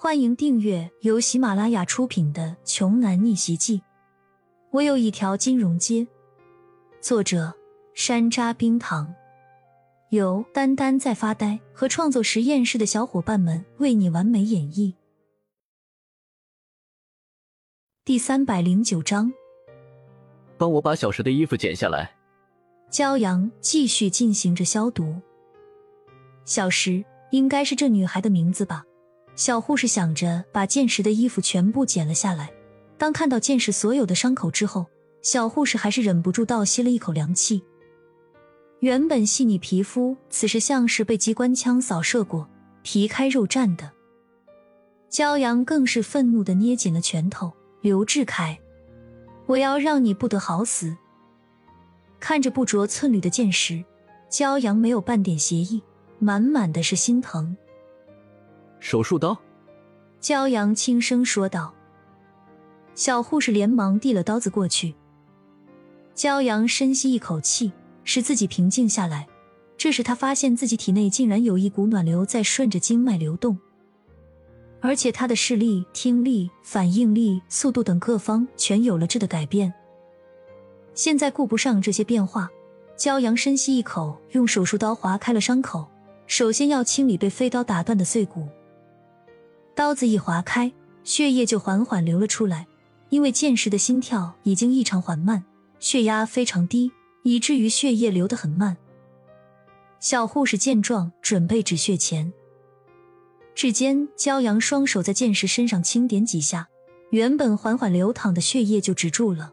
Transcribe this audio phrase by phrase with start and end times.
[0.00, 3.78] 欢迎订阅由喜马拉雅出品的《穷男逆袭记》。
[4.70, 6.06] 我有一条金融街。
[7.00, 7.52] 作者：
[7.94, 9.12] 山楂冰糖，
[10.10, 14.94] 由丹丹在发呆和创作实验室的小伙伴们为你完美演绎。
[18.04, 19.32] 第三百零九章，
[20.56, 22.12] 帮我把小石的衣服剪下来。
[22.88, 25.20] 骄阳继续进行着消毒。
[26.44, 28.84] 小石应该是这女孩的名字吧？
[29.38, 32.50] 小护士想着，把剑石的衣服全部剪了下来。
[32.98, 34.84] 当看到剑石所有的伤口之后，
[35.22, 37.62] 小护士还是忍不住倒吸了一口凉气。
[38.80, 42.50] 原本细腻皮肤，此时像是被机关枪扫射过，
[42.82, 43.92] 皮开肉绽的。
[45.08, 47.52] 骄阳更是愤怒的捏紧了拳头。
[47.80, 48.58] 刘志凯，
[49.46, 50.96] 我要让你不得好死！
[52.18, 53.84] 看着不着寸缕的剑石，
[54.28, 55.80] 骄阳没有半点邪意，
[56.18, 57.56] 满满的是心疼。
[58.80, 59.36] 手术刀，
[60.20, 61.74] 骄阳轻声说道。
[62.94, 64.94] 小护士连忙递了刀子过去。
[66.14, 69.26] 骄阳深吸一口气，使自己平静下来。
[69.76, 73.56] 这时他发现自己体内竟然有一股暖流在顺着经脉流动，
[74.80, 79.72] 而且他的视力、听力、反应力、速度等各方全有了质的改变。
[80.94, 82.50] 现在顾不上这些变化，
[82.98, 85.86] 骄阳深吸一口，用手术刀划开了伤口，
[86.26, 88.48] 首先要清理被飞刀打断的碎骨。
[89.78, 90.72] 刀子一划开，
[91.04, 92.66] 血液就缓缓流了出来。
[93.10, 95.44] 因为剑石的心跳已经异常缓慢，
[95.78, 96.90] 血压非常低，
[97.22, 98.76] 以至于血液流得很慢。
[100.00, 102.32] 小护士见状，准备止血前，
[103.54, 106.68] 指尖骄阳双手在剑石身上轻点几下，
[107.10, 109.52] 原本缓缓流淌的血液就止住了。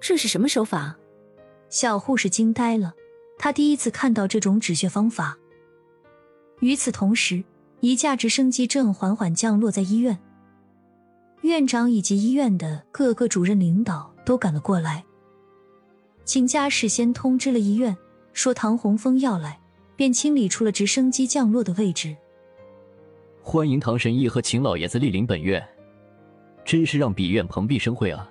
[0.00, 0.98] 这是什么手法？
[1.70, 2.92] 小护士惊呆了，
[3.38, 5.38] 她第一次看到这种止血方法。
[6.60, 7.42] 与此同时。
[7.80, 10.18] 一架直升机正缓缓降落在医院，
[11.42, 15.04] 院长以及医院的各个主任领导都赶了过来。
[16.24, 17.96] 秦家事先通知了医院，
[18.32, 19.60] 说唐洪峰要来，
[19.94, 22.16] 便清理出了直升机降落的位置。
[23.42, 25.64] 欢迎唐神医和秦老爷子莅临本院，
[26.64, 28.28] 真是让比院蓬荜生辉啊！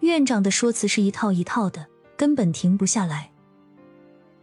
[0.00, 3.30] 院长的说辞是一套一套的，根本停不下来。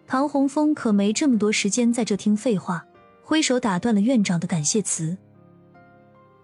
[0.07, 2.85] 唐洪峰可没这么多时间在这听废话。
[3.27, 5.17] 挥手打断了院长的感谢词。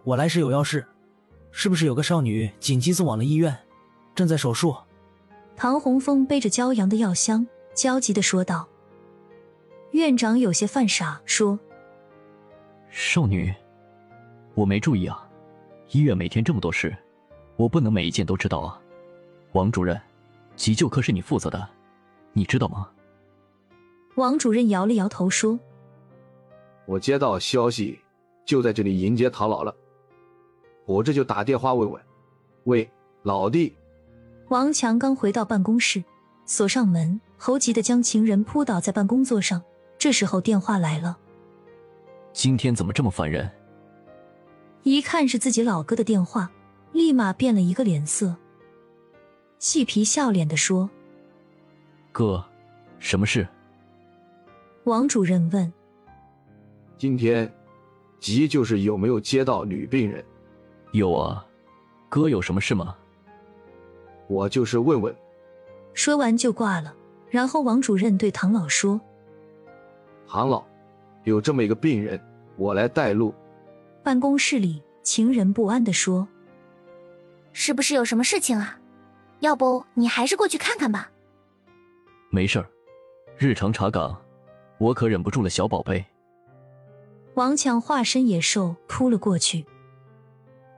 [0.03, 0.83] 我来时有要事，
[1.51, 3.55] 是不是有个少女紧急送往了医院，
[4.15, 4.75] 正在手术？
[5.55, 8.67] 唐洪峰背着骄阳的药箱，焦急的说道。
[9.91, 11.59] 院长有些犯傻，说
[12.89, 13.53] ：“少女，
[14.55, 15.29] 我没注意啊。
[15.91, 16.97] 医院每天这么多事，
[17.57, 18.81] 我不能每一件都知道啊。
[19.51, 20.01] 王主任，
[20.55, 21.69] 急救科是你负责的，
[22.33, 22.89] 你知道吗？”
[24.17, 25.59] 王主任摇了摇头说。
[26.85, 27.99] 我接到消息，
[28.45, 29.73] 就在这里迎接唐老了。
[30.85, 32.01] 我这就打电话问问。
[32.65, 32.89] 喂，
[33.23, 33.75] 老弟。
[34.49, 36.03] 王强刚回到办公室，
[36.45, 39.61] 锁上门，猴急的将情人扑倒在办公桌上。
[39.97, 41.17] 这时候电话来了。
[42.33, 43.49] 今天怎么这么烦人？
[44.83, 46.51] 一看是自己老哥的电话，
[46.91, 48.35] 立马变了一个脸色，
[49.59, 50.89] 细皮笑脸的说
[52.11, 52.43] ：“哥，
[52.97, 53.47] 什么事？”
[54.85, 55.71] 王主任问。
[57.01, 57.51] 今天
[58.19, 60.23] 急就是有没有接到女病人？
[60.91, 61.43] 有啊，
[62.07, 62.95] 哥有什么事吗？
[64.27, 65.15] 我就是问问。
[65.95, 66.95] 说完就挂了。
[67.27, 69.01] 然后王主任对唐老说
[70.29, 70.63] ：“唐老，
[71.23, 72.21] 有这么一个病人，
[72.55, 73.33] 我来带路。”
[74.05, 76.27] 办公室里，情人不安的说
[77.51, 78.79] ：“是不是有什么事情啊？
[79.39, 81.09] 要不你还是过去看看吧。”
[82.29, 82.69] 没事儿，
[83.39, 84.15] 日常查岗，
[84.77, 86.05] 我可忍不住了，小宝贝。
[87.41, 89.65] 王强化身野兽扑了过去，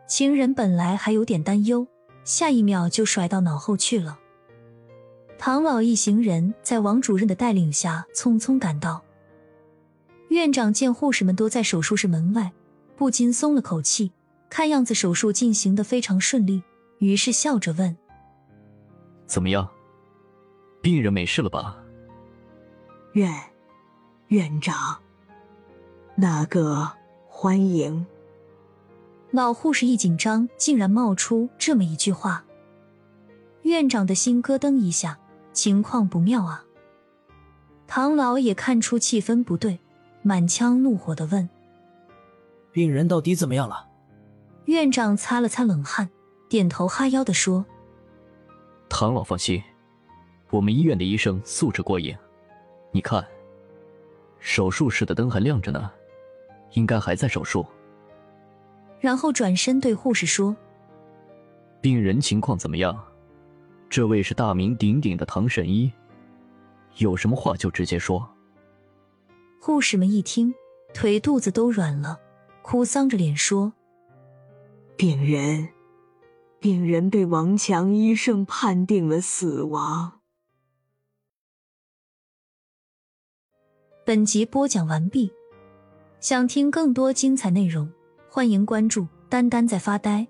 [0.07, 1.85] 情人本来还有点担忧，
[2.23, 4.17] 下一秒就甩到脑后去了。
[5.37, 9.03] 唐老一行人在王主任的带领下匆匆赶到。
[10.29, 12.53] 院长见护士们都在手术室门外，
[12.95, 14.13] 不禁松了口气，
[14.49, 16.63] 看样子手术进行的非常顺利，
[16.99, 17.97] 于是笑着问
[19.27, 19.69] ：“怎么样？
[20.81, 21.83] 病人没事了吧？”
[23.11, 23.29] 院
[24.29, 24.97] 院长。
[26.15, 26.91] 那个
[27.27, 28.05] 欢迎？
[29.31, 32.45] 老护士一紧张，竟然冒出这么一句话，
[33.63, 35.17] 院长的心咯噔一下，
[35.53, 36.65] 情况不妙啊！
[37.87, 39.79] 唐老也看出气氛不对，
[40.21, 41.49] 满腔怒火的问
[42.71, 43.87] ：“病人到底怎么样了？”
[44.65, 46.11] 院长擦了擦冷汗，
[46.47, 47.65] 点头哈腰的说
[48.87, 49.61] ：“唐老放心，
[50.51, 52.15] 我们医院的医生素质过硬，
[52.91, 53.25] 你看，
[54.37, 55.91] 手术室的灯还亮着呢。”
[56.73, 57.65] 应该还在手术，
[58.99, 60.55] 然后转身对护士说
[61.81, 63.03] ：“病人情况怎么样？
[63.89, 65.91] 这位是大名鼎鼎的唐神医，
[66.97, 68.27] 有什么话就直接说。”
[69.61, 70.53] 护士们一听，
[70.93, 72.19] 腿肚子都软了，
[72.61, 73.73] 哭丧着脸说
[74.97, 75.69] ：“病人，
[76.59, 80.19] 病人被王强医生判定了死亡。”
[84.05, 85.31] 本集播讲完毕，
[86.23, 87.91] 想听更多精彩内容，
[88.29, 90.25] 欢迎关注“丹丹在发呆”。